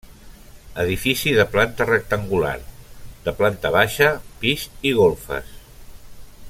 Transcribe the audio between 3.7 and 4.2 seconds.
baixa,